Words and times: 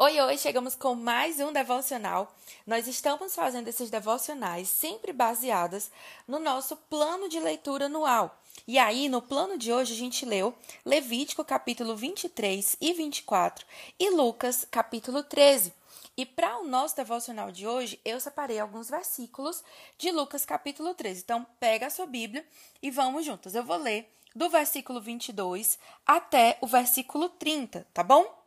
Oi, 0.00 0.20
oi, 0.20 0.38
chegamos 0.38 0.76
com 0.76 0.94
mais 0.94 1.40
um 1.40 1.52
devocional. 1.52 2.32
Nós 2.64 2.86
estamos 2.86 3.34
fazendo 3.34 3.66
esses 3.66 3.90
devocionais 3.90 4.68
sempre 4.68 5.12
baseados 5.12 5.90
no 6.24 6.38
nosso 6.38 6.76
plano 6.76 7.28
de 7.28 7.40
leitura 7.40 7.86
anual. 7.86 8.40
E 8.64 8.78
aí, 8.78 9.08
no 9.08 9.20
plano 9.20 9.58
de 9.58 9.72
hoje, 9.72 9.94
a 9.94 9.96
gente 9.96 10.24
leu 10.24 10.54
Levítico 10.84 11.44
capítulo 11.44 11.96
23 11.96 12.76
e 12.80 12.92
24 12.92 13.66
e 13.98 14.10
Lucas 14.10 14.64
capítulo 14.70 15.24
13. 15.24 15.74
E 16.16 16.24
para 16.24 16.60
o 16.60 16.64
nosso 16.64 16.94
devocional 16.94 17.50
de 17.50 17.66
hoje, 17.66 18.00
eu 18.04 18.20
separei 18.20 18.60
alguns 18.60 18.88
versículos 18.88 19.64
de 19.98 20.12
Lucas 20.12 20.44
capítulo 20.44 20.94
13. 20.94 21.22
Então, 21.22 21.44
pega 21.58 21.88
a 21.88 21.90
sua 21.90 22.06
Bíblia 22.06 22.46
e 22.80 22.88
vamos 22.88 23.24
juntos. 23.24 23.52
Eu 23.52 23.64
vou 23.64 23.76
ler 23.76 24.08
do 24.32 24.48
versículo 24.48 25.00
22 25.00 25.76
até 26.06 26.56
o 26.60 26.68
versículo 26.68 27.28
30, 27.30 27.84
tá 27.92 28.04
bom? 28.04 28.37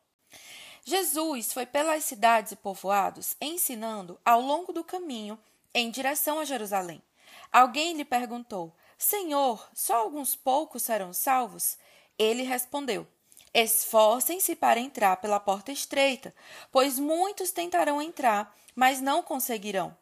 Jesus 0.84 1.54
foi 1.54 1.66
pelas 1.66 2.04
cidades 2.04 2.52
e 2.52 2.56
povoados 2.56 3.36
ensinando 3.40 4.20
ao 4.26 4.42
longo 4.42 4.74
do 4.74 4.84
caminho 4.84 5.38
em 5.74 5.92
direção 5.92 6.40
a 6.40 6.46
Jerusalém. 6.46 7.02
Alguém 7.52 7.94
lhe 7.94 8.06
perguntou: 8.06 8.76
Senhor, 8.98 9.70
só 9.74 9.98
alguns 9.98 10.36
poucos 10.36 10.84
serão 10.84 11.14
salvos? 11.14 11.78
Ele 12.18 12.44
respondeu: 12.44 13.08
Esforcem-se 13.54 14.56
para 14.56 14.80
entrar 14.80 15.18
pela 15.18 15.40
porta 15.40 15.72
estreita, 15.72 16.34
pois 16.72 16.98
muitos 16.98 17.52
tentarão 17.52 18.02
entrar, 18.02 18.56
mas 18.76 19.02
não 19.02 19.22
conseguirão. 19.22 19.96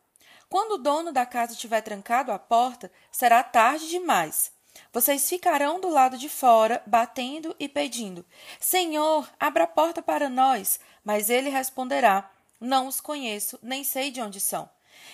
Quando 0.48 0.74
o 0.74 0.78
dono 0.78 1.12
da 1.12 1.26
casa 1.26 1.56
tiver 1.56 1.82
trancado 1.82 2.32
a 2.32 2.40
porta, 2.40 2.92
será 3.12 3.44
tarde 3.44 3.88
demais. 3.88 4.52
Vocês 4.92 5.30
ficarão 5.30 5.80
do 5.80 5.90
lado 5.90 6.18
de 6.18 6.30
fora, 6.30 6.82
batendo 6.86 7.56
e 7.60 7.70
pedindo: 7.70 8.26
Senhor, 8.60 9.30
abra 9.40 9.66
a 9.66 9.68
porta 9.68 10.02
para 10.02 10.30
nós. 10.30 10.80
Mas 11.04 11.30
ele 11.30 11.50
responderá: 11.50 12.32
Não 12.60 12.88
os 12.88 13.00
conheço, 13.00 13.60
nem 13.62 13.84
sei 13.84 14.12
de 14.12 14.22
onde 14.22 14.40
são. 14.40 14.70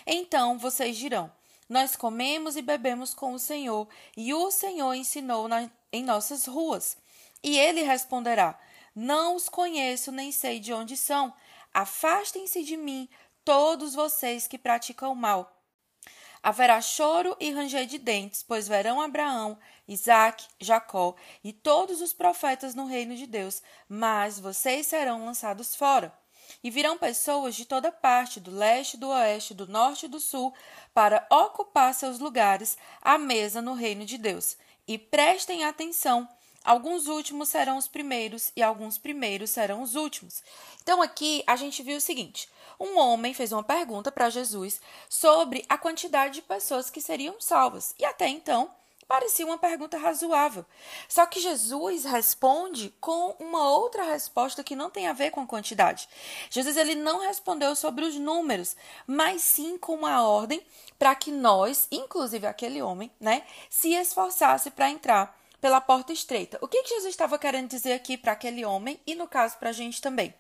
Então 0.06 0.58
vocês 0.58 0.98
dirão: 0.98 1.32
Nós 1.70 1.96
comemos 1.96 2.56
e 2.56 2.62
bebemos 2.62 3.14
com 3.14 3.34
o 3.34 3.40
Senhor, 3.40 3.88
e 4.16 4.34
o 4.34 4.50
Senhor 4.52 4.94
ensinou 4.94 5.48
na, 5.48 5.70
em 5.92 6.04
nossas 6.04 6.46
ruas. 6.46 6.98
E 7.44 7.58
ele 7.58 7.82
responderá: 7.82 8.60
Não 8.96 9.36
os 9.36 9.50
conheço, 9.50 10.12
nem 10.12 10.32
sei 10.32 10.60
de 10.60 10.74
onde 10.74 10.96
são. 10.96 11.34
Afastem-se 11.74 12.64
de 12.64 12.78
mim, 12.78 13.10
todos 13.44 13.94
vocês 13.94 14.48
que 14.48 14.58
praticam 14.58 15.14
mal 15.14 15.55
Haverá 16.46 16.80
choro 16.80 17.36
e 17.40 17.52
ranger 17.52 17.88
de 17.88 17.98
dentes, 17.98 18.44
pois 18.44 18.68
verão 18.68 19.02
Abraão, 19.02 19.58
Isaque, 19.88 20.46
Jacó 20.60 21.16
e 21.44 21.52
todos 21.52 22.02
os 22.02 22.14
profetas 22.14 22.76
no 22.76 22.86
reino 22.86 23.16
de 23.16 23.26
Deus, 23.26 23.64
mas 23.90 24.40
vocês 24.40 24.86
serão 24.86 25.26
lançados 25.26 25.76
fora. 25.76 26.14
E 26.64 26.70
virão 26.70 27.00
pessoas 27.00 27.56
de 27.56 27.66
toda 27.66 27.92
parte, 27.92 28.40
do 28.40 28.52
leste, 28.52 28.96
do 28.96 29.10
oeste, 29.10 29.56
do 29.56 29.66
norte 29.66 30.06
e 30.06 30.08
do 30.08 30.20
sul, 30.20 30.54
para 30.94 31.26
ocupar 31.32 31.96
seus 31.96 32.20
lugares 32.20 32.78
à 33.02 33.18
mesa 33.18 33.60
no 33.60 33.74
reino 33.74 34.06
de 34.06 34.20
Deus. 34.20 34.56
E 34.88 35.00
prestem 35.00 35.64
atenção, 35.64 36.30
alguns 36.66 37.08
últimos 37.08 37.50
serão 37.50 37.78
os 37.78 37.88
primeiros 37.88 38.52
e 38.56 38.64
alguns 38.64 38.98
primeiros 38.98 39.52
serão 39.52 39.82
os 39.82 39.96
últimos. 39.96 40.44
Então 40.82 41.02
aqui 41.02 41.44
a 41.46 41.56
gente 41.56 41.84
viu 41.84 41.98
o 41.98 42.02
seguinte: 42.02 42.50
um 42.80 42.98
homem 42.98 43.34
fez 43.34 43.52
uma 43.52 43.64
pergunta 43.64 44.12
para 44.12 44.30
Jesus 44.30 44.82
sobre 45.08 45.64
a 45.70 45.78
quantidade 45.78 46.36
de 46.36 46.42
pessoas 46.42 46.90
que 46.90 47.02
seriam 47.02 47.40
salvas. 47.40 47.94
E 47.98 48.04
até 48.04 48.28
então, 48.28 48.70
parecia 49.08 49.46
uma 49.46 49.58
pergunta 49.58 49.98
razoável. 49.98 50.66
Só 51.08 51.26
que 51.26 51.40
Jesus 51.40 52.06
responde 52.06 52.94
com 53.00 53.36
uma 53.40 53.70
outra 53.70 54.04
resposta 54.04 54.64
que 54.64 54.76
não 54.76 54.90
tem 54.90 55.08
a 55.08 55.14
ver 55.14 55.32
com 55.32 55.42
a 55.42 55.48
quantidade. 55.48 56.10
Jesus 56.50 56.76
ele 56.76 56.96
não 56.96 57.20
respondeu 57.20 57.76
sobre 57.76 58.06
os 58.06 58.16
números, 58.16 58.76
mas 59.08 59.42
sim 59.42 59.78
com 59.78 59.96
uma 59.96 60.28
ordem 60.28 60.66
para 60.98 61.16
que 61.16 61.32
nós, 61.32 61.88
inclusive 61.92 62.48
aquele 62.48 62.82
homem, 62.82 63.12
né, 63.20 63.44
se 63.70 63.94
esforçasse 63.94 64.72
para 64.72 64.90
entrar 64.90 65.38
pela 65.66 65.82
porta 65.82 66.14
estreita. 66.14 66.60
O 66.62 66.68
que, 66.68 66.86
Jesus 66.86 67.06
estava 67.06 67.40
querendo 67.40 67.70
dizer 67.70 67.94
aqui 67.94 68.16
para 68.16 68.34
aquele 68.34 68.64
homem 68.64 69.02
e, 69.04 69.16
no 69.16 69.28
caso, 69.28 69.58
para 69.58 69.72
a 69.72 69.74
gente 69.74 70.00
também? 70.00 70.32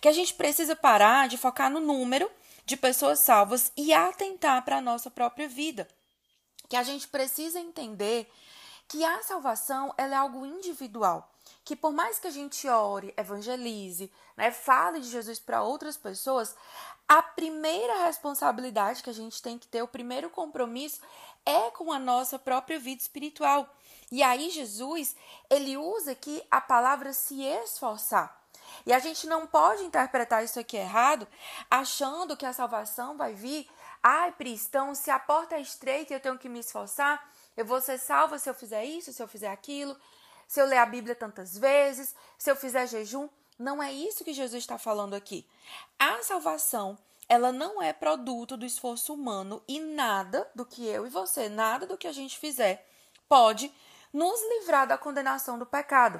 Que 0.00 0.08
a 0.08 0.12
gente 0.12 0.34
precisa 0.34 0.74
parar 0.74 1.28
de 1.28 1.38
focar 1.38 1.70
no 1.70 1.78
número 1.78 2.28
de 2.64 2.76
pessoas 2.76 3.20
salvas 3.20 3.70
e 3.76 3.94
atentar 3.94 4.64
para 4.64 4.78
a 4.78 4.80
nossa 4.80 5.08
própria 5.08 5.46
vida. 5.46 5.86
Que 6.68 6.74
a 6.74 6.82
gente 6.82 7.06
precisa 7.06 7.60
entender 7.60 8.28
que 8.88 9.04
a 9.04 9.22
salvação 9.22 9.94
é 9.96 10.12
algo 10.12 10.44
individual. 10.44 11.32
Que 11.64 11.76
por 11.76 11.92
mais 11.92 12.18
que 12.18 12.26
a 12.26 12.32
gente 12.32 12.66
ore, 12.66 13.14
evangelize, 13.16 14.10
né, 14.36 14.50
fale 14.50 14.98
de 14.98 15.08
Jesus 15.08 15.38
para 15.38 15.62
outras 15.62 15.96
pessoas, 15.96 16.56
a 17.06 17.22
primeira 17.22 18.04
responsabilidade 18.04 19.00
que 19.00 19.10
a 19.10 19.14
gente 19.14 19.40
tem 19.40 19.60
que 19.60 19.68
ter, 19.68 19.82
o 19.82 19.86
primeiro 19.86 20.28
compromisso, 20.28 21.00
é 21.44 21.70
com 21.70 21.92
a 21.92 22.00
nossa 22.00 22.36
própria 22.36 22.80
vida 22.80 23.00
espiritual. 23.00 23.72
E 24.10 24.22
aí 24.22 24.50
Jesus, 24.50 25.16
ele 25.50 25.76
usa 25.76 26.12
aqui 26.12 26.42
a 26.50 26.60
palavra 26.60 27.12
se 27.12 27.42
esforçar. 27.42 28.40
E 28.84 28.92
a 28.92 28.98
gente 28.98 29.26
não 29.26 29.46
pode 29.46 29.84
interpretar 29.84 30.44
isso 30.44 30.58
aqui 30.58 30.76
errado, 30.76 31.26
achando 31.70 32.36
que 32.36 32.46
a 32.46 32.52
salvação 32.52 33.16
vai 33.16 33.34
vir. 33.34 33.68
Ai, 34.02 34.32
Pris, 34.32 34.66
então 34.66 34.94
se 34.94 35.10
a 35.10 35.18
porta 35.18 35.56
é 35.56 35.60
estreita 35.60 36.12
e 36.12 36.16
eu 36.16 36.20
tenho 36.20 36.38
que 36.38 36.48
me 36.48 36.60
esforçar, 36.60 37.28
eu 37.56 37.64
vou 37.64 37.80
ser 37.80 37.98
salva 37.98 38.38
se 38.38 38.48
eu 38.48 38.54
fizer 38.54 38.84
isso, 38.84 39.12
se 39.12 39.22
eu 39.22 39.26
fizer 39.26 39.48
aquilo, 39.48 39.96
se 40.46 40.60
eu 40.60 40.66
ler 40.66 40.78
a 40.78 40.86
Bíblia 40.86 41.14
tantas 41.14 41.56
vezes, 41.56 42.14
se 42.38 42.50
eu 42.50 42.56
fizer 42.56 42.86
jejum. 42.86 43.28
Não 43.58 43.82
é 43.82 43.92
isso 43.92 44.24
que 44.24 44.34
Jesus 44.34 44.62
está 44.62 44.78
falando 44.78 45.14
aqui. 45.14 45.46
A 45.98 46.22
salvação, 46.22 46.98
ela 47.28 47.50
não 47.50 47.82
é 47.82 47.92
produto 47.92 48.56
do 48.56 48.66
esforço 48.66 49.14
humano 49.14 49.62
e 49.66 49.80
nada 49.80 50.48
do 50.54 50.64
que 50.64 50.86
eu 50.86 51.06
e 51.06 51.10
você, 51.10 51.48
nada 51.48 51.86
do 51.86 51.96
que 51.96 52.06
a 52.06 52.12
gente 52.12 52.38
fizer 52.38 52.86
pode 53.28 53.72
nos 54.16 54.40
livrar 54.48 54.86
da 54.86 54.96
condenação 54.96 55.58
do 55.58 55.66
pecado. 55.66 56.18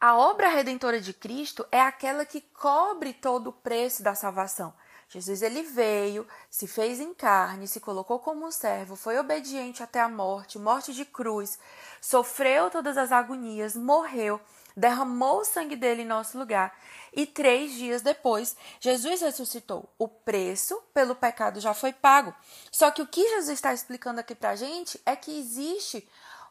A 0.00 0.16
obra 0.16 0.48
redentora 0.48 0.98
de 0.98 1.12
Cristo 1.12 1.66
é 1.70 1.82
aquela 1.82 2.24
que 2.24 2.40
cobre 2.40 3.12
todo 3.12 3.48
o 3.48 3.52
preço 3.52 4.02
da 4.02 4.14
salvação. 4.14 4.72
Jesus 5.06 5.42
ele 5.42 5.62
veio, 5.62 6.26
se 6.50 6.66
fez 6.66 6.98
em 6.98 7.12
carne, 7.12 7.68
se 7.68 7.78
colocou 7.78 8.18
como 8.18 8.46
um 8.46 8.50
servo, 8.50 8.96
foi 8.96 9.18
obediente 9.18 9.82
até 9.82 10.00
a 10.00 10.08
morte, 10.08 10.58
morte 10.58 10.94
de 10.94 11.04
cruz, 11.04 11.58
sofreu 12.00 12.70
todas 12.70 12.96
as 12.96 13.12
agonias, 13.12 13.76
morreu, 13.76 14.40
derramou 14.74 15.40
o 15.40 15.44
sangue 15.44 15.76
dele 15.76 16.02
em 16.02 16.06
nosso 16.06 16.38
lugar 16.38 16.74
e 17.12 17.26
três 17.26 17.72
dias 17.72 18.00
depois 18.00 18.56
Jesus 18.80 19.20
ressuscitou. 19.20 19.92
O 19.98 20.08
preço 20.08 20.80
pelo 20.94 21.14
pecado 21.14 21.60
já 21.60 21.74
foi 21.74 21.92
pago. 21.92 22.34
Só 22.72 22.90
que 22.90 23.02
o 23.02 23.06
que 23.06 23.28
Jesus 23.28 23.50
está 23.58 23.74
explicando 23.74 24.20
aqui 24.20 24.34
para 24.34 24.50
a 24.50 24.56
gente 24.56 24.98
é 25.04 25.14
que 25.14 25.38
existe 25.38 26.08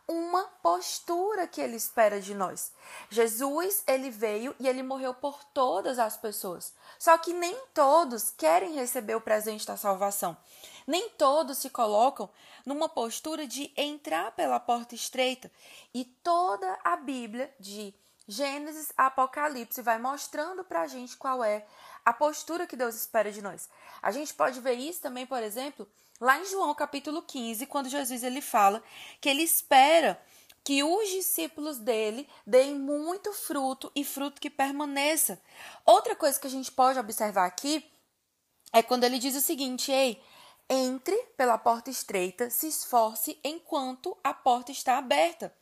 uma 0.08 0.44
postura 0.64 1.48
que 1.48 1.60
ele 1.60 1.76
espera 1.76 2.22
de 2.22 2.34
nós. 2.34 2.72
Jesus, 3.10 3.84
ele 3.86 4.10
veio 4.10 4.56
e 4.60 4.68
ele 4.68 4.82
morreu 4.82 5.14
por 5.14 5.44
todas 5.44 6.00
as 6.00 6.16
pessoas. 6.16 6.74
Só 6.98 7.18
que 7.18 7.34
nem 7.34 7.56
todos 7.74 8.30
querem 8.30 8.76
receber 8.76 9.16
o 9.16 9.22
presente 9.22 9.66
da 9.66 9.76
salvação. 9.76 10.38
Nem 10.86 11.10
todos 11.10 11.58
se 11.58 11.70
colocam 11.70 12.30
numa 12.66 12.88
postura 12.88 13.46
de 13.46 13.72
entrar 13.76 14.32
pela 14.32 14.60
porta 14.60 14.96
estreita. 14.96 15.52
E 15.94 16.06
toda 16.06 16.80
a 16.84 16.96
Bíblia 16.96 17.54
de 17.60 17.94
Gênesis 18.28 18.92
Apocalipse 18.98 19.82
vai 19.82 19.98
mostrando 19.98 20.64
para 20.64 20.82
a 20.82 20.88
gente 20.88 21.16
qual 21.16 21.44
é 21.44 21.66
a 22.04 22.12
postura 22.12 22.68
que 22.68 22.76
Deus 22.76 22.96
espera 22.96 23.32
de 23.32 23.42
nós. 23.42 23.70
A 24.02 24.12
gente 24.12 24.34
pode 24.34 24.60
ver 24.60 24.74
isso 24.74 25.02
também, 25.02 25.26
por 25.26 25.42
exemplo, 25.42 25.88
lá 26.20 26.38
em 26.40 26.46
João 26.46 26.76
capítulo 26.76 27.22
15, 27.22 27.66
quando 27.68 27.90
Jesus 27.90 28.24
ele 28.24 28.42
fala 28.42 28.84
que 29.22 29.30
ele 29.30 29.44
espera 29.44 30.22
que 30.64 30.84
os 30.84 31.10
discípulos 31.10 31.78
dele 31.78 32.28
deem 32.46 32.76
muito 32.76 33.32
fruto 33.32 33.90
e 33.96 34.04
fruto 34.04 34.42
que 34.42 34.50
permaneça. 34.50 35.42
Outra 35.86 36.14
coisa 36.14 36.38
que 36.38 36.48
a 36.48 36.50
gente 36.50 36.70
pode 36.70 37.00
observar 37.00 37.46
aqui 37.46 37.90
é 38.74 38.84
quando 38.84 39.06
ele 39.06 39.20
diz 39.20 39.34
o 39.36 39.42
seguinte: 39.42 39.90
ei, 39.92 40.22
entre 40.70 41.16
pela 41.38 41.58
porta 41.58 41.90
estreita, 41.90 42.50
se 42.50 42.68
esforce 42.68 43.40
enquanto 43.44 44.18
a 44.24 44.34
porta 44.34 44.72
está 44.72 44.98
aberta. 44.98 45.54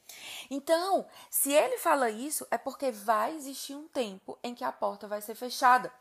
Então, 0.50 1.06
se 1.30 1.52
ele 1.52 1.78
fala 1.78 2.10
isso, 2.10 2.46
é 2.50 2.58
porque 2.58 2.92
vai 2.92 3.36
existir 3.36 3.76
um 3.76 3.88
tempo 3.88 4.38
em 4.44 4.56
que 4.56 4.64
a 4.64 4.72
porta 4.72 5.08
vai 5.08 5.22
ser 5.22 5.36
fechada. 5.36 5.94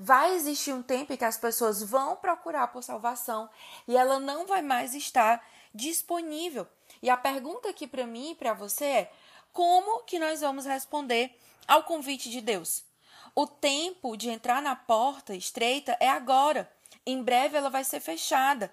Vai 0.00 0.34
existir 0.34 0.72
um 0.72 0.82
tempo 0.82 1.12
em 1.12 1.16
que 1.16 1.24
as 1.24 1.36
pessoas 1.36 1.82
vão 1.82 2.16
procurar 2.16 2.68
por 2.68 2.82
salvação 2.82 3.50
e 3.86 3.96
ela 3.96 4.20
não 4.20 4.46
vai 4.46 4.62
mais 4.62 4.94
estar 4.94 5.44
disponível. 5.74 6.66
E 7.02 7.10
a 7.10 7.16
pergunta 7.16 7.68
aqui 7.68 7.86
para 7.86 8.06
mim 8.06 8.30
e 8.30 8.34
para 8.34 8.54
você 8.54 8.84
é: 8.84 9.12
como 9.52 10.04
que 10.04 10.18
nós 10.18 10.40
vamos 10.40 10.64
responder 10.64 11.36
ao 11.66 11.82
convite 11.82 12.30
de 12.30 12.40
Deus? 12.40 12.84
O 13.34 13.46
tempo 13.46 14.16
de 14.16 14.30
entrar 14.30 14.62
na 14.62 14.74
porta 14.74 15.34
estreita 15.34 15.96
é 16.00 16.08
agora. 16.08 16.70
Em 17.06 17.22
breve 17.22 17.56
ela 17.56 17.70
vai 17.70 17.84
ser 17.84 18.00
fechada. 18.00 18.72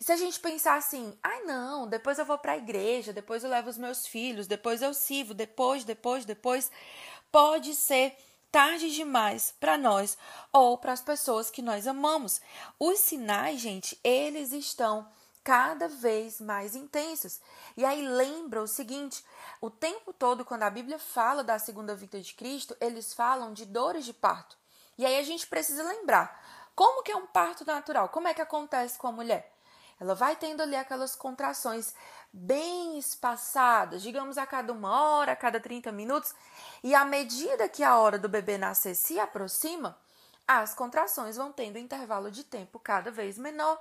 E 0.00 0.04
se 0.04 0.12
a 0.12 0.16
gente 0.16 0.40
pensar 0.40 0.76
assim, 0.76 1.16
ai 1.22 1.40
ah, 1.42 1.46
não, 1.46 1.88
depois 1.88 2.18
eu 2.18 2.24
vou 2.24 2.38
para 2.38 2.52
a 2.52 2.56
igreja, 2.56 3.12
depois 3.12 3.44
eu 3.44 3.50
levo 3.50 3.70
os 3.70 3.78
meus 3.78 4.06
filhos, 4.06 4.46
depois 4.46 4.82
eu 4.82 4.92
sirvo, 4.92 5.34
depois, 5.34 5.84
depois, 5.84 6.24
depois, 6.24 6.70
pode 7.30 7.74
ser 7.74 8.16
tarde 8.50 8.94
demais 8.94 9.52
para 9.58 9.76
nós 9.76 10.16
ou 10.52 10.78
para 10.78 10.92
as 10.92 11.00
pessoas 11.00 11.50
que 11.50 11.62
nós 11.62 11.86
amamos. 11.86 12.40
Os 12.78 13.00
sinais, 13.00 13.60
gente, 13.60 13.98
eles 14.04 14.52
estão 14.52 15.08
cada 15.44 15.88
vez 15.88 16.40
mais 16.40 16.74
intensos. 16.74 17.40
E 17.76 17.84
aí 17.84 18.06
lembra 18.06 18.62
o 18.62 18.66
seguinte: 18.66 19.22
o 19.60 19.68
tempo 19.68 20.12
todo, 20.12 20.44
quando 20.44 20.62
a 20.62 20.70
Bíblia 20.70 20.98
fala 20.98 21.44
da 21.44 21.58
segunda 21.58 21.94
vinda 21.94 22.20
de 22.20 22.32
Cristo, 22.32 22.74
eles 22.80 23.12
falam 23.12 23.52
de 23.52 23.66
dores 23.66 24.04
de 24.04 24.14
parto. 24.14 24.56
E 24.96 25.04
aí 25.04 25.18
a 25.18 25.22
gente 25.22 25.46
precisa 25.46 25.82
lembrar 25.82 26.63
como 26.74 27.02
que 27.02 27.12
é 27.12 27.16
um 27.16 27.26
parto 27.26 27.64
natural, 27.64 28.08
como 28.08 28.28
é 28.28 28.34
que 28.34 28.42
acontece 28.42 28.98
com 28.98 29.06
a 29.06 29.12
mulher. 29.12 29.52
Ela 30.00 30.14
vai 30.14 30.34
tendo 30.34 30.62
ali 30.62 30.74
aquelas 30.74 31.14
contrações 31.14 31.94
bem 32.32 32.98
espaçadas, 32.98 34.02
digamos 34.02 34.36
a 34.36 34.46
cada 34.46 34.72
uma 34.72 35.00
hora, 35.00 35.32
a 35.32 35.36
cada 35.36 35.60
30 35.60 35.92
minutos, 35.92 36.34
e 36.82 36.94
à 36.94 37.04
medida 37.04 37.68
que 37.68 37.84
a 37.84 37.96
hora 37.96 38.18
do 38.18 38.28
bebê 38.28 38.58
nascer 38.58 38.94
se 38.94 39.20
aproxima, 39.20 39.96
as 40.46 40.74
contrações 40.74 41.36
vão 41.36 41.52
tendo 41.52 41.76
um 41.76 41.80
intervalo 41.80 42.30
de 42.30 42.44
tempo 42.44 42.78
cada 42.78 43.10
vez 43.10 43.38
menor. 43.38 43.80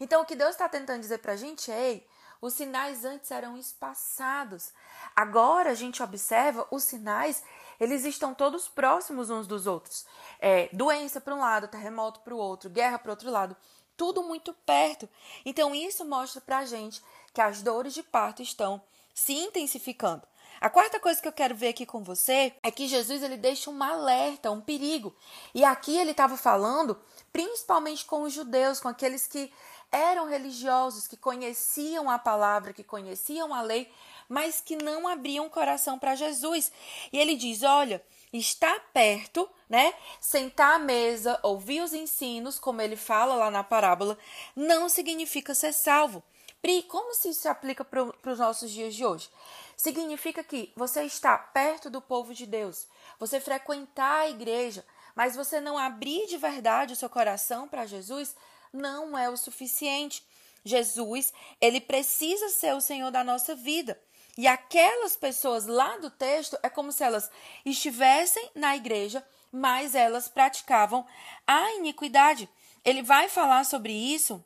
Então, 0.00 0.22
o 0.22 0.24
que 0.24 0.34
Deus 0.34 0.50
está 0.50 0.68
tentando 0.68 1.00
dizer 1.00 1.18
para 1.18 1.32
a 1.32 1.36
gente 1.36 1.70
é: 1.70 1.90
ei, 1.90 2.08
os 2.40 2.54
sinais 2.54 3.04
antes 3.04 3.30
eram 3.30 3.56
espaçados. 3.56 4.72
Agora 5.14 5.70
a 5.70 5.74
gente 5.74 6.02
observa 6.02 6.66
os 6.70 6.84
sinais, 6.84 7.42
eles 7.80 8.04
estão 8.04 8.34
todos 8.34 8.68
próximos 8.68 9.30
uns 9.30 9.46
dos 9.46 9.66
outros. 9.66 10.06
É, 10.40 10.68
doença 10.72 11.20
para 11.20 11.34
um 11.34 11.40
lado, 11.40 11.68
terremoto 11.68 12.20
para 12.20 12.34
o 12.34 12.38
outro, 12.38 12.70
guerra 12.70 12.98
para 12.98 13.08
o 13.08 13.12
outro 13.12 13.30
lado 13.30 13.56
tudo 13.96 14.22
muito 14.22 14.52
perto. 14.66 15.08
Então, 15.44 15.74
isso 15.74 16.04
mostra 16.04 16.40
para 16.40 16.58
a 16.58 16.64
gente 16.64 17.02
que 17.32 17.40
as 17.40 17.62
dores 17.62 17.94
de 17.94 18.02
parto 18.02 18.42
estão 18.42 18.82
se 19.14 19.32
intensificando. 19.32 20.22
A 20.60 20.70
quarta 20.70 20.98
coisa 20.98 21.20
que 21.20 21.28
eu 21.28 21.32
quero 21.32 21.54
ver 21.54 21.68
aqui 21.68 21.84
com 21.84 22.02
você 22.02 22.54
é 22.62 22.70
que 22.70 22.86
Jesus 22.86 23.22
ele 23.22 23.36
deixa 23.36 23.70
um 23.70 23.82
alerta, 23.82 24.50
um 24.50 24.60
perigo. 24.60 25.14
E 25.54 25.64
aqui 25.64 25.96
ele 25.96 26.12
estava 26.12 26.36
falando 26.36 26.98
principalmente 27.32 28.04
com 28.04 28.22
os 28.22 28.32
judeus, 28.32 28.80
com 28.80 28.88
aqueles 28.88 29.26
que 29.26 29.52
eram 29.94 30.28
religiosos, 30.28 31.06
que 31.06 31.16
conheciam 31.16 32.10
a 32.10 32.18
palavra, 32.18 32.72
que 32.72 32.82
conheciam 32.82 33.54
a 33.54 33.62
lei, 33.62 33.90
mas 34.28 34.60
que 34.60 34.74
não 34.74 35.06
abriam 35.06 35.46
o 35.46 35.50
coração 35.50 35.98
para 35.98 36.16
Jesus. 36.16 36.72
E 37.12 37.18
ele 37.18 37.36
diz: 37.36 37.62
Olha, 37.62 38.04
estar 38.32 38.78
perto, 38.92 39.48
né? 39.68 39.94
Sentar 40.20 40.74
à 40.74 40.78
mesa, 40.78 41.38
ouvir 41.42 41.80
os 41.80 41.94
ensinos, 41.94 42.58
como 42.58 42.82
ele 42.82 42.96
fala 42.96 43.36
lá 43.36 43.50
na 43.50 43.62
parábola, 43.62 44.18
não 44.56 44.88
significa 44.88 45.54
ser 45.54 45.72
salvo. 45.72 46.22
Pri, 46.60 46.82
como 46.84 47.14
se 47.14 47.28
isso 47.28 47.42
se 47.42 47.48
aplica 47.48 47.84
para 47.84 48.32
os 48.32 48.38
nossos 48.38 48.70
dias 48.70 48.94
de 48.94 49.04
hoje? 49.04 49.28
Significa 49.76 50.42
que 50.42 50.72
você 50.74 51.04
está 51.04 51.36
perto 51.36 51.90
do 51.90 52.00
povo 52.00 52.32
de 52.32 52.46
Deus, 52.46 52.86
você 53.18 53.38
frequentar 53.38 54.20
a 54.20 54.30
igreja, 54.30 54.84
mas 55.14 55.36
você 55.36 55.60
não 55.60 55.76
abrir 55.76 56.26
de 56.26 56.38
verdade 56.38 56.94
o 56.94 56.96
seu 56.96 57.10
coração 57.10 57.68
para 57.68 57.86
Jesus, 57.86 58.34
não 58.74 59.16
é 59.16 59.30
o 59.30 59.36
suficiente. 59.36 60.26
Jesus, 60.64 61.32
ele 61.60 61.80
precisa 61.80 62.48
ser 62.48 62.74
o 62.74 62.80
Senhor 62.80 63.10
da 63.10 63.22
nossa 63.22 63.54
vida. 63.54 64.00
E 64.36 64.46
aquelas 64.48 65.16
pessoas 65.16 65.66
lá 65.66 65.96
do 65.98 66.10
texto 66.10 66.58
é 66.62 66.68
como 66.68 66.90
se 66.90 67.04
elas 67.04 67.30
estivessem 67.64 68.50
na 68.54 68.74
igreja, 68.74 69.24
mas 69.52 69.94
elas 69.94 70.26
praticavam 70.26 71.06
a 71.46 71.74
iniquidade. 71.74 72.48
Ele 72.84 73.02
vai 73.02 73.28
falar 73.28 73.64
sobre 73.64 73.92
isso 73.92 74.44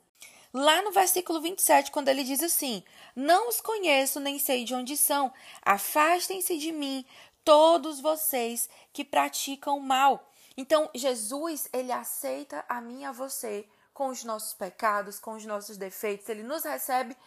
lá 0.53 0.81
no 0.83 0.91
versículo 0.91 1.41
27, 1.41 1.89
quando 1.89 2.09
ele 2.09 2.23
diz 2.23 2.43
assim: 2.43 2.83
Não 3.15 3.49
os 3.49 3.59
conheço, 3.59 4.19
nem 4.19 4.37
sei 4.37 4.63
de 4.63 4.75
onde 4.75 4.95
são. 4.95 5.33
Afastem-se 5.63 6.57
de 6.57 6.71
mim, 6.71 7.03
todos 7.43 7.99
vocês 7.99 8.69
que 8.93 9.03
praticam 9.03 9.79
mal. 9.79 10.29
Então, 10.55 10.89
Jesus, 10.93 11.67
ele 11.73 11.91
aceita 11.91 12.63
a 12.69 12.79
mim 12.79 13.01
e 13.01 13.05
a 13.05 13.11
você 13.11 13.65
com 13.99 14.07
os 14.07 14.23
nossos 14.23 14.53
pecados, 14.53 15.19
com 15.19 15.33
os 15.33 15.45
nossos 15.45 15.75
defeitos, 15.75 16.29
ele 16.29 16.41
nos 16.41 16.63
recebe 16.63 17.17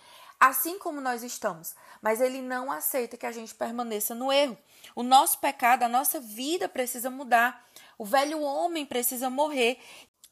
assim 0.41 0.79
como 0.79 1.03
nós 1.03 1.23
estamos, 1.23 1.75
mas 2.01 2.19
ele 2.19 2.41
não 2.41 2.73
aceita 2.73 3.15
que 3.19 3.27
a 3.27 3.31
gente 3.31 3.55
permaneça 3.55 4.15
no 4.15 4.33
erro. 4.33 4.57
O 4.97 5.03
nosso 5.03 5.39
pecado, 5.39 5.83
a 5.83 5.89
nossa 5.89 6.19
vida 6.19 6.71
precisa 6.71 7.11
mudar. 7.11 7.63
O 7.99 8.07
velho 8.07 8.41
homem 8.41 8.87
precisa 8.87 9.29
morrer 9.29 9.79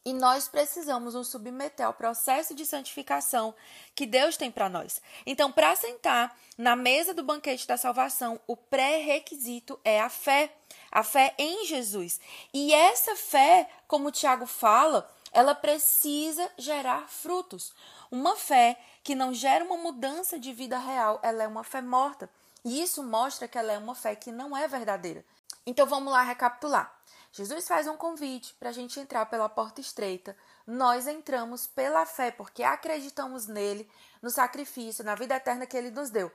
e 0.03 0.13
nós 0.13 0.47
precisamos 0.47 1.13
nos 1.13 1.27
submeter 1.27 1.85
ao 1.85 1.93
processo 1.93 2.55
de 2.55 2.65
santificação 2.65 3.53
que 3.93 4.07
Deus 4.07 4.35
tem 4.35 4.49
para 4.49 4.67
nós. 4.67 4.99
Então, 5.27 5.51
para 5.51 5.75
sentar 5.75 6.35
na 6.57 6.75
mesa 6.75 7.13
do 7.13 7.21
banquete 7.21 7.67
da 7.67 7.77
salvação, 7.77 8.39
o 8.47 8.57
pré-requisito 8.57 9.79
é 9.85 10.01
a 10.01 10.09
fé, 10.09 10.51
a 10.91 11.03
fé 11.03 11.35
em 11.37 11.67
Jesus. 11.67 12.19
E 12.51 12.73
essa 12.73 13.15
fé, 13.15 13.69
como 13.87 14.07
o 14.07 14.11
Tiago 14.11 14.47
fala, 14.47 15.07
ela 15.31 15.55
precisa 15.55 16.49
gerar 16.57 17.07
frutos. 17.07 17.73
Uma 18.11 18.35
fé 18.35 18.79
que 19.03 19.15
não 19.15 19.33
gera 19.33 19.63
uma 19.63 19.77
mudança 19.77 20.37
de 20.37 20.53
vida 20.53 20.77
real, 20.77 21.19
ela 21.23 21.43
é 21.43 21.47
uma 21.47 21.63
fé 21.63 21.81
morta. 21.81 22.29
E 22.63 22.81
isso 22.81 23.01
mostra 23.01 23.47
que 23.47 23.57
ela 23.57 23.71
é 23.71 23.77
uma 23.77 23.95
fé 23.95 24.15
que 24.15 24.31
não 24.31 24.55
é 24.55 24.67
verdadeira. 24.67 25.23
Então 25.65 25.85
vamos 25.85 26.11
lá 26.11 26.21
recapitular. 26.21 26.93
Jesus 27.31 27.67
faz 27.67 27.87
um 27.87 27.95
convite 27.95 28.53
para 28.59 28.69
a 28.69 28.73
gente 28.73 28.99
entrar 28.99 29.25
pela 29.27 29.47
porta 29.47 29.79
estreita. 29.79 30.35
Nós 30.67 31.07
entramos 31.07 31.65
pela 31.65 32.05
fé, 32.05 32.29
porque 32.29 32.61
acreditamos 32.61 33.47
nele, 33.47 33.89
no 34.21 34.29
sacrifício, 34.29 35.03
na 35.03 35.15
vida 35.15 35.35
eterna 35.35 35.65
que 35.65 35.77
ele 35.77 35.91
nos 35.91 36.09
deu. 36.09 36.31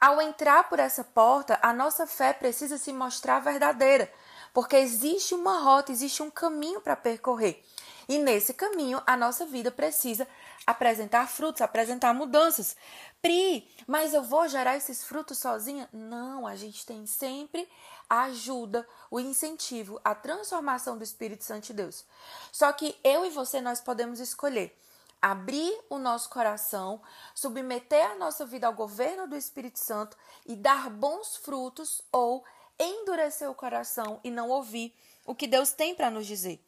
Ao 0.00 0.20
entrar 0.20 0.68
por 0.68 0.78
essa 0.78 1.04
porta, 1.04 1.58
a 1.62 1.72
nossa 1.72 2.06
fé 2.06 2.32
precisa 2.32 2.78
se 2.78 2.92
mostrar 2.92 3.40
verdadeira, 3.40 4.10
porque 4.54 4.76
existe 4.76 5.34
uma 5.34 5.60
rota, 5.60 5.92
existe 5.92 6.22
um 6.22 6.30
caminho 6.30 6.80
para 6.80 6.96
percorrer. 6.96 7.62
E 8.08 8.16
nesse 8.16 8.54
caminho, 8.54 9.02
a 9.06 9.16
nossa 9.16 9.44
vida 9.44 9.70
precisa 9.70 10.26
apresentar 10.66 11.28
frutos, 11.28 11.60
apresentar 11.60 12.14
mudanças. 12.14 12.74
Pri, 13.20 13.68
mas 13.86 14.14
eu 14.14 14.22
vou 14.22 14.48
gerar 14.48 14.76
esses 14.76 15.04
frutos 15.04 15.38
sozinha? 15.38 15.88
Não, 15.92 16.46
a 16.46 16.56
gente 16.56 16.86
tem 16.86 17.06
sempre 17.06 17.68
a 18.08 18.22
ajuda, 18.22 18.88
o 19.10 19.20
incentivo, 19.20 20.00
a 20.02 20.14
transformação 20.14 20.96
do 20.96 21.04
Espírito 21.04 21.44
Santo 21.44 21.66
de 21.66 21.74
Deus. 21.74 22.04
Só 22.50 22.72
que 22.72 22.96
eu 23.04 23.26
e 23.26 23.30
você 23.30 23.60
nós 23.60 23.80
podemos 23.80 24.20
escolher 24.20 24.74
abrir 25.20 25.76
o 25.90 25.98
nosso 25.98 26.30
coração, 26.30 27.02
submeter 27.34 28.12
a 28.12 28.14
nossa 28.14 28.46
vida 28.46 28.66
ao 28.66 28.72
governo 28.72 29.26
do 29.26 29.36
Espírito 29.36 29.78
Santo 29.78 30.16
e 30.46 30.54
dar 30.54 30.88
bons 30.88 31.36
frutos 31.36 32.00
ou 32.12 32.44
endurecer 32.78 33.50
o 33.50 33.54
coração 33.54 34.20
e 34.22 34.30
não 34.30 34.48
ouvir 34.48 34.94
o 35.26 35.34
que 35.34 35.46
Deus 35.46 35.72
tem 35.72 35.94
para 35.94 36.10
nos 36.10 36.26
dizer. 36.26 36.64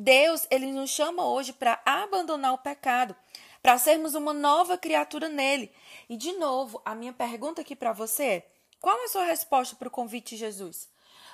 Deus, 0.00 0.46
ele 0.48 0.70
nos 0.70 0.90
chama 0.90 1.26
hoje 1.26 1.52
para 1.52 1.82
abandonar 1.84 2.52
o 2.52 2.58
pecado, 2.58 3.16
para 3.60 3.76
sermos 3.78 4.14
uma 4.14 4.32
nova 4.32 4.78
criatura 4.78 5.28
nele. 5.28 5.74
E 6.08 6.16
de 6.16 6.34
novo, 6.34 6.80
a 6.84 6.94
minha 6.94 7.12
pergunta 7.12 7.62
aqui 7.62 7.74
para 7.74 7.92
você 7.92 8.24
é: 8.24 8.50
qual 8.80 8.96
é 8.96 9.04
a 9.06 9.08
sua 9.08 9.24
resposta 9.24 9.74
para 9.74 9.88
o 9.88 9.90
convite 9.90 10.36
de 10.36 10.36
Jesus? 10.36 10.88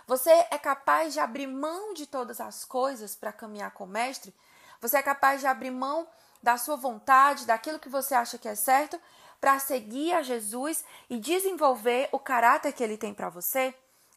Você 0.07 0.31
é 0.51 0.57
capaz 0.57 1.13
de 1.13 1.21
abrir 1.21 1.47
mão 1.47 1.93
de 1.93 2.07
todas 2.07 2.41
as 2.41 2.65
coisas 2.65 3.15
para 3.15 3.35
caminhar 3.35 3.71
com 3.73 3.85
o 3.85 3.87
mestre? 3.87 4.33
Você 4.81 4.97
é 4.97 5.03
capaz 5.03 5.43
de 5.43 5.47
abrir 5.47 5.71
mão 5.71 6.09
da 6.43 6.57
sua 6.57 6.77
vontade, 6.77 7.45
daquilo 7.45 7.79
que 7.79 7.91
você 7.91 8.15
acha 8.15 8.39
que 8.39 8.49
é 8.49 8.55
certo, 8.55 8.99
para 9.43 9.59
seguir 9.59 10.15
a 10.15 10.23
Jesus 10.23 10.83
e 11.11 11.19
desenvolver 11.19 12.09
o 12.13 12.19
caráter 12.19 12.73
que 12.73 12.83
ele 12.83 12.97
tem 12.97 13.13
para 13.13 13.29
você? 13.29 13.75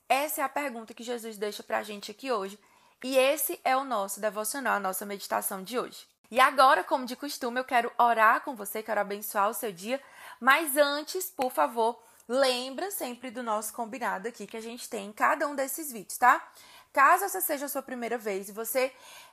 Essa 0.07 0.39
é 0.39 0.43
a 0.45 0.49
pergunta 0.49 0.93
que 0.93 1.03
Jesus 1.03 1.37
deixa 1.37 1.63
para 1.63 1.79
a 1.79 1.83
gente 1.83 2.11
aqui 2.11 2.31
hoje 2.31 2.57
e 3.03 3.17
esse 3.17 3.59
é 3.63 3.75
o 3.75 3.83
nosso 3.83 4.19
devocional, 4.19 4.75
a 4.75 4.79
nossa 4.79 5.05
meditação 5.05 5.63
de 5.63 5.77
hoje. 5.77 6.07
E 6.29 6.39
agora, 6.39 6.83
como 6.83 7.05
de 7.05 7.15
costume, 7.15 7.59
eu 7.59 7.63
quero 7.63 7.91
orar 7.97 8.41
com 8.41 8.55
você, 8.55 8.83
quero 8.83 8.99
abençoar 8.99 9.49
o 9.49 9.53
seu 9.53 9.71
dia. 9.71 10.01
Mas 10.39 10.75
antes, 10.75 11.29
por 11.29 11.51
favor, 11.51 12.01
lembra 12.27 12.91
sempre 12.91 13.31
do 13.31 13.41
nosso 13.41 13.71
combinado 13.73 14.27
aqui 14.27 14.45
que 14.45 14.57
a 14.57 14.61
gente 14.61 14.89
tem 14.89 15.07
em 15.07 15.13
cada 15.13 15.47
um 15.47 15.55
desses 15.55 15.91
vídeos, 15.91 16.17
tá? 16.17 16.45
Caso 16.91 17.25
essa 17.25 17.39
seja 17.39 17.67
a 17.67 17.69
sua 17.69 17.81
primeira 17.81 18.17
vez 18.17 18.49
e 18.49 18.51
você 18.51 18.91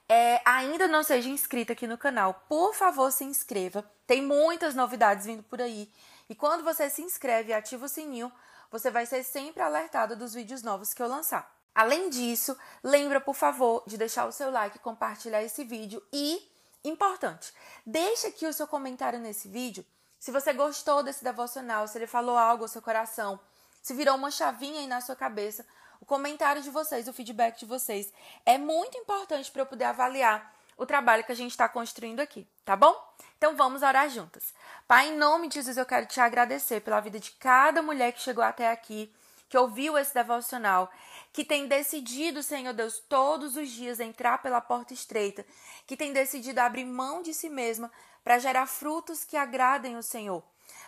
é, 0.09 0.41
ainda 0.45 0.87
não 0.87 1.03
seja 1.03 1.29
inscrito 1.29 1.73
aqui 1.73 1.87
no 1.87 1.99
canal, 1.99 2.45
por 2.49 2.75
favor, 2.75 3.11
se 3.11 3.25
inscreva. 3.25 3.83
Tem 4.07 4.23
muitas 4.23 4.75
novidades 4.75 5.27
vindo 5.27 5.43
por 5.43 5.61
aí. 5.61 5.91
E 6.29 6.35
quando 6.35 6.63
você 6.63 6.89
se 6.91 7.03
inscreve 7.03 7.51
e 7.51 7.55
ativa 7.55 7.87
o 7.87 7.89
sininho, 7.89 8.31
você 8.71 8.91
vai 8.91 9.07
ser 9.07 9.23
sempre 9.25 9.63
alertado 9.63 10.15
dos 10.15 10.35
vídeos 10.35 10.63
novos 10.63 10.93
que 10.95 11.03
eu 11.03 11.09
lançar. 11.09 11.54
Além 11.75 12.09
disso, 12.09 12.57
lembra, 12.83 13.21
por 13.21 13.35
favor, 13.35 13.83
de 13.87 13.97
deixar 13.97 14.27
o 14.27 14.33
seu 14.33 14.51
like, 14.51 14.79
compartilhar 14.79 15.43
esse 15.43 15.65
vídeo 15.65 16.03
e, 16.13 16.49
importante, 16.85 17.53
deixa 17.85 18.29
aqui 18.29 18.47
o 18.47 18.53
seu 18.53 18.67
comentário 18.67 19.19
nesse 19.19 19.49
vídeo. 19.49 19.85
Se 20.21 20.31
você 20.31 20.53
gostou 20.53 21.03
desse 21.03 21.25
devocional, 21.25 21.89
se 21.89 21.99
ele 21.99 22.07
falou 22.07 22.39
algo 22.39 22.65
ao 22.65 22.69
seu 22.69 22.81
coração, 22.81 23.41
se 23.83 23.93
virou 23.93 24.15
uma 24.15 24.31
chavinha 24.31 24.81
aí 24.81 24.87
na 24.87 25.01
sua 25.01 25.17
cabeça, 25.17 25.67
o 26.01 26.07
comentário 26.07 26.63
de 26.63 26.71
vocês, 26.71 27.09
o 27.09 27.13
feedback 27.13 27.59
de 27.59 27.67
vocês 27.67 28.13
é 28.47 28.57
muito 28.57 28.97
importante 28.97 29.51
para 29.51 29.63
eu 29.63 29.67
poder 29.67 29.85
avaliar 29.85 30.55
o 30.77 30.87
trabalho 30.87 31.25
que 31.25 31.33
a 31.33 31.37
gente 31.37 31.51
está 31.51 31.69
construindo 31.69 32.21
aqui, 32.21 32.49
tá 32.65 32.77
bom? 32.77 32.95
Então 33.37 33.57
vamos 33.57 33.83
orar 33.83 34.09
juntas. 34.09 34.55
Pai, 34.87 35.09
em 35.09 35.17
nome 35.17 35.49
de 35.49 35.55
Jesus, 35.57 35.77
eu 35.77 35.87
quero 35.87 36.07
te 36.07 36.21
agradecer 36.21 36.81
pela 36.81 37.01
vida 37.01 37.19
de 37.19 37.31
cada 37.33 37.83
mulher 37.83 38.13
que 38.13 38.21
chegou 38.21 38.43
até 38.43 38.71
aqui 38.71 39.15
que 39.55 39.59
ouviu 39.59 39.97
esse 39.97 40.13
devocional, 40.13 40.91
que 41.33 41.45
tem 41.45 41.69
decidido, 41.69 42.43
Senhor 42.43 42.73
Deus, 42.73 42.99
todos 43.09 43.57
os 43.57 43.71
dias 43.71 44.01
entrar 44.01 44.43
pela 44.43 44.61
porta 44.61 44.93
estreita, 44.93 45.47
que 45.87 45.97
tem 45.97 46.13
decidido 46.13 46.59
abrir 46.59 46.85
mão 46.85 47.23
de 47.23 47.33
si 47.33 47.49
mesma 47.49 47.89
para 48.25 48.41
gerar 48.41 48.67
frutos 48.67 49.23
que 49.23 49.37
agradem 49.37 49.97
o 49.97 50.03
Senhor. 50.03 50.43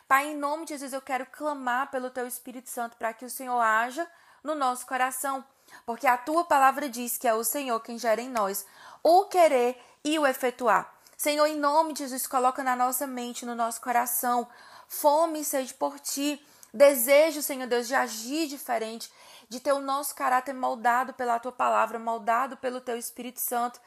Pai, 0.08 0.32
em 0.32 0.36
nome 0.36 0.64
de 0.64 0.70
Jesus, 0.70 0.92
eu 0.92 1.00
quero 1.00 1.26
clamar 1.26 1.92
pelo 1.92 2.10
Teu 2.10 2.26
Espírito 2.26 2.68
Santo 2.68 2.96
para 2.96 3.12
que 3.12 3.24
o 3.24 3.30
Senhor 3.30 3.60
haja 3.60 4.04
no 4.42 4.56
nosso 4.56 4.84
coração, 4.84 5.44
porque 5.84 6.08
a 6.08 6.18
Tua 6.18 6.42
palavra 6.42 6.88
diz 6.88 7.16
que 7.16 7.28
é 7.28 7.34
o 7.34 7.44
Senhor 7.44 7.78
quem 7.78 7.96
gera 7.96 8.20
em 8.20 8.28
nós 8.28 8.66
o 9.00 9.26
querer 9.26 9.80
e 10.02 10.18
o 10.18 10.26
efetuar. 10.26 10.92
Senhor, 11.16 11.46
em 11.46 11.56
nome 11.56 11.92
de 11.92 12.00
Jesus, 12.00 12.26
coloca 12.26 12.64
na 12.64 12.74
nossa 12.74 13.06
mente, 13.06 13.46
no 13.46 13.54
nosso 13.54 13.80
coração, 13.80 14.48
fome 14.88 15.42
e 15.42 15.44
sede 15.44 15.72
por 15.72 16.00
Ti, 16.00 16.44
desejo, 16.76 17.42
Senhor 17.42 17.66
Deus, 17.66 17.88
de 17.88 17.94
agir 17.94 18.46
diferente, 18.46 19.10
de 19.48 19.60
ter 19.60 19.72
o 19.72 19.80
nosso 19.80 20.14
caráter 20.14 20.52
moldado 20.52 21.12
pela 21.14 21.38
Tua 21.38 21.52
palavra, 21.52 21.98
moldado 21.98 22.56
pelo 22.56 22.80
Teu 22.80 22.96
Espírito 22.96 23.40
Santo. 23.40 23.80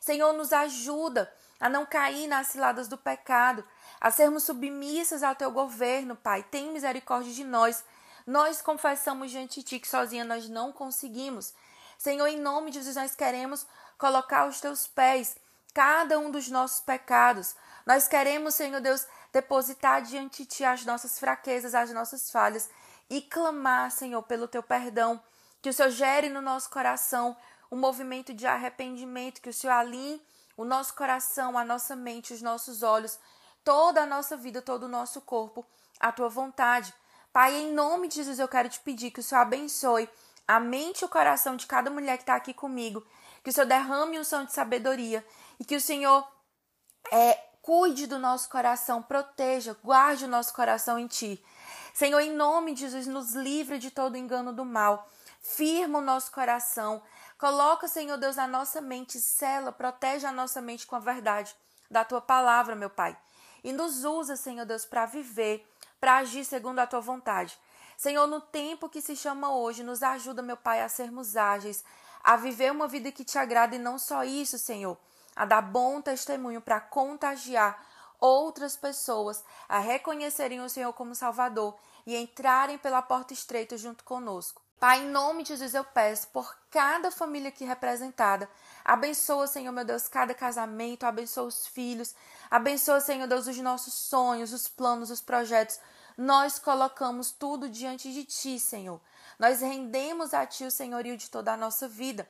Senhor, 0.00 0.32
nos 0.32 0.52
ajuda 0.52 1.32
a 1.58 1.68
não 1.68 1.86
cair 1.86 2.26
nas 2.26 2.48
ciladas 2.48 2.86
do 2.88 2.98
pecado, 2.98 3.64
a 4.00 4.10
sermos 4.10 4.44
submissas 4.44 5.22
ao 5.22 5.34
teu 5.34 5.50
governo, 5.50 6.14
Pai. 6.14 6.42
Tem 6.42 6.70
misericórdia 6.70 7.32
de 7.32 7.44
nós. 7.44 7.82
Nós 8.26 8.60
confessamos 8.60 9.30
diante 9.30 9.60
de 9.60 9.66
ti 9.66 9.78
que 9.78 9.88
sozinha 9.88 10.24
nós 10.24 10.48
não 10.48 10.70
conseguimos. 10.70 11.54
Senhor, 11.96 12.26
em 12.26 12.38
nome 12.38 12.70
de 12.70 12.78
Jesus, 12.78 12.96
nós 12.96 13.14
queremos 13.14 13.66
colocar 13.96 14.40
aos 14.40 14.60
teus 14.60 14.86
pés 14.86 15.36
cada 15.76 16.18
um 16.18 16.30
dos 16.30 16.48
nossos 16.48 16.80
pecados. 16.80 17.54
Nós 17.84 18.08
queremos, 18.08 18.54
Senhor 18.54 18.80
Deus, 18.80 19.06
depositar 19.30 20.00
diante 20.00 20.42
de 20.42 20.48
ti 20.48 20.64
as 20.64 20.86
nossas 20.86 21.18
fraquezas, 21.18 21.74
as 21.74 21.92
nossas 21.92 22.30
falhas 22.30 22.70
e 23.10 23.20
clamar, 23.20 23.90
Senhor, 23.90 24.22
pelo 24.22 24.48
teu 24.48 24.62
perdão. 24.62 25.22
Que 25.60 25.68
o 25.68 25.72
Senhor 25.74 25.90
gere 25.90 26.30
no 26.30 26.40
nosso 26.40 26.70
coração 26.70 27.36
um 27.70 27.76
movimento 27.76 28.32
de 28.32 28.46
arrependimento, 28.46 29.42
que 29.42 29.50
o 29.50 29.52
Senhor 29.52 29.74
alinhe 29.74 30.18
o 30.56 30.64
nosso 30.64 30.94
coração, 30.94 31.58
a 31.58 31.64
nossa 31.64 31.94
mente, 31.94 32.32
os 32.32 32.40
nossos 32.40 32.82
olhos, 32.82 33.18
toda 33.62 34.04
a 34.04 34.06
nossa 34.06 34.34
vida, 34.34 34.62
todo 34.62 34.84
o 34.84 34.88
nosso 34.88 35.20
corpo, 35.20 35.62
a 36.00 36.10
tua 36.10 36.30
vontade. 36.30 36.94
Pai, 37.34 37.54
em 37.54 37.74
nome 37.74 38.08
de 38.08 38.14
Jesus, 38.14 38.38
eu 38.38 38.48
quero 38.48 38.70
te 38.70 38.80
pedir 38.80 39.10
que 39.10 39.20
o 39.20 39.22
Senhor 39.22 39.42
abençoe 39.42 40.08
a 40.48 40.58
mente 40.58 41.02
e 41.02 41.04
o 41.04 41.08
coração 41.10 41.54
de 41.54 41.66
cada 41.66 41.90
mulher 41.90 42.16
que 42.16 42.22
está 42.22 42.34
aqui 42.34 42.54
comigo, 42.54 43.04
que 43.46 43.50
o 43.50 43.52
Senhor 43.52 43.68
derrame 43.68 44.18
um 44.18 44.24
som 44.24 44.44
de 44.44 44.52
sabedoria 44.52 45.24
e 45.60 45.64
que 45.64 45.76
o 45.76 45.80
Senhor 45.80 46.26
é, 47.12 47.38
cuide 47.62 48.08
do 48.08 48.18
nosso 48.18 48.48
coração, 48.48 49.00
proteja, 49.00 49.76
guarde 49.84 50.24
o 50.24 50.28
nosso 50.28 50.52
coração 50.52 50.98
em 50.98 51.06
Ti. 51.06 51.40
Senhor, 51.94 52.18
em 52.18 52.32
nome 52.32 52.74
de 52.74 52.80
Jesus, 52.80 53.06
nos 53.06 53.34
livre 53.34 53.78
de 53.78 53.88
todo 53.92 54.16
engano 54.16 54.52
do 54.52 54.64
mal. 54.64 55.08
Firma 55.40 56.00
o 56.00 56.02
nosso 56.02 56.32
coração, 56.32 57.00
Coloca, 57.38 57.86
Senhor 57.86 58.16
Deus, 58.16 58.34
na 58.34 58.48
nossa 58.48 58.80
mente, 58.80 59.20
cela, 59.20 59.70
protege 59.70 60.26
a 60.26 60.32
nossa 60.32 60.60
mente 60.60 60.84
com 60.84 60.96
a 60.96 60.98
verdade 60.98 61.54
da 61.88 62.04
tua 62.04 62.20
palavra, 62.20 62.74
meu 62.74 62.90
Pai. 62.90 63.16
E 63.62 63.72
nos 63.72 64.04
usa, 64.04 64.34
Senhor 64.34 64.66
Deus, 64.66 64.84
para 64.84 65.06
viver, 65.06 65.64
para 66.00 66.16
agir 66.16 66.44
segundo 66.44 66.80
a 66.80 66.86
tua 66.86 67.00
vontade. 67.00 67.56
Senhor, 67.96 68.26
no 68.26 68.40
tempo 68.40 68.88
que 68.88 69.00
se 69.00 69.14
chama 69.14 69.54
hoje, 69.54 69.84
nos 69.84 70.02
ajuda, 70.02 70.42
meu 70.42 70.56
Pai, 70.56 70.82
a 70.82 70.88
sermos 70.88 71.36
ágeis, 71.36 71.84
a 72.26 72.34
viver 72.34 72.72
uma 72.72 72.88
vida 72.88 73.12
que 73.12 73.24
te 73.24 73.38
agrada 73.38 73.76
e 73.76 73.78
não 73.78 74.00
só 74.00 74.24
isso, 74.24 74.58
Senhor, 74.58 74.98
a 75.36 75.44
dar 75.44 75.62
bom 75.62 76.00
testemunho 76.00 76.60
para 76.60 76.80
contagiar 76.80 77.80
outras 78.18 78.76
pessoas 78.76 79.44
a 79.68 79.78
reconhecerem 79.78 80.60
o 80.60 80.68
Senhor 80.68 80.92
como 80.92 81.14
Salvador 81.14 81.76
e 82.04 82.16
entrarem 82.16 82.78
pela 82.78 83.00
porta 83.00 83.32
estreita 83.32 83.78
junto 83.78 84.02
conosco. 84.02 84.60
Pai, 84.80 85.04
em 85.04 85.08
nome 85.08 85.44
de 85.44 85.50
Jesus 85.50 85.72
eu 85.72 85.84
peço 85.84 86.26
por 86.28 86.52
cada 86.68 87.12
família 87.12 87.48
aqui 87.48 87.64
representada. 87.64 88.50
Abençoa, 88.84 89.46
Senhor 89.46 89.70
meu 89.70 89.84
Deus, 89.84 90.08
cada 90.08 90.34
casamento, 90.34 91.04
abençoa 91.04 91.44
os 91.44 91.68
filhos, 91.68 92.12
abençoa, 92.50 93.00
Senhor 93.00 93.28
Deus, 93.28 93.46
os 93.46 93.56
nossos 93.58 93.94
sonhos, 93.94 94.52
os 94.52 94.66
planos, 94.66 95.12
os 95.12 95.20
projetos. 95.20 95.78
Nós 96.18 96.58
colocamos 96.58 97.30
tudo 97.30 97.68
diante 97.68 98.12
de 98.12 98.24
Ti, 98.24 98.58
Senhor. 98.58 99.00
Nós 99.38 99.60
rendemos 99.60 100.32
a 100.32 100.46
Ti 100.46 100.64
o 100.64 100.70
senhorio 100.70 101.16
de 101.16 101.30
toda 101.30 101.52
a 101.52 101.56
nossa 101.56 101.88
vida. 101.88 102.28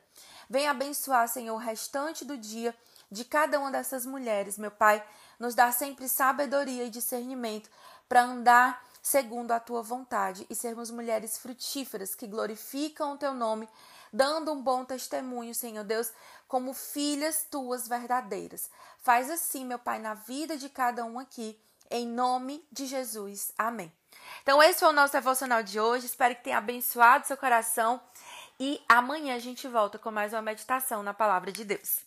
Venha 0.49 0.71
abençoar, 0.71 1.27
Senhor, 1.27 1.55
o 1.55 1.59
restante 1.59 2.25
do 2.25 2.37
dia 2.37 2.75
de 3.11 3.23
cada 3.23 3.59
uma 3.59 3.71
dessas 3.71 4.05
mulheres, 4.05 4.57
meu 4.57 4.71
Pai. 4.71 5.03
Nos 5.39 5.55
dá 5.55 5.71
sempre 5.71 6.07
sabedoria 6.07 6.83
e 6.83 6.89
discernimento 6.89 7.69
para 8.07 8.23
andar 8.23 8.83
segundo 9.01 9.51
a 9.51 9.59
tua 9.59 9.81
vontade 9.81 10.45
e 10.49 10.55
sermos 10.55 10.91
mulheres 10.91 11.37
frutíferas 11.37 12.13
que 12.13 12.27
glorificam 12.27 13.13
o 13.13 13.17
teu 13.17 13.33
nome, 13.33 13.69
dando 14.11 14.51
um 14.51 14.61
bom 14.61 14.83
testemunho, 14.83 15.55
Senhor 15.55 15.85
Deus, 15.85 16.11
como 16.47 16.73
filhas 16.73 17.45
tuas 17.49 17.87
verdadeiras. 17.87 18.69
Faz 18.99 19.29
assim, 19.29 19.65
meu 19.65 19.79
Pai, 19.79 19.99
na 19.99 20.13
vida 20.13 20.57
de 20.57 20.67
cada 20.67 21.05
um 21.05 21.19
aqui, 21.19 21.57
em 21.89 22.05
nome 22.05 22.65
de 22.69 22.85
Jesus. 22.85 23.53
Amém. 23.57 23.91
Então, 24.41 24.61
esse 24.61 24.79
foi 24.79 24.89
o 24.89 24.93
nosso 24.93 25.13
devocional 25.13 25.61
de 25.61 25.79
hoje. 25.79 26.05
Espero 26.05 26.35
que 26.35 26.43
tenha 26.43 26.57
abençoado 26.57 27.27
seu 27.27 27.37
coração. 27.37 28.01
E 28.59 28.81
amanhã 28.89 29.35
a 29.35 29.39
gente 29.39 29.67
volta 29.67 29.99
com 29.99 30.09
mais 30.09 30.33
uma 30.33 30.41
meditação 30.41 31.03
na 31.03 31.13
palavra 31.13 31.51
de 31.51 31.63
Deus. 31.63 32.06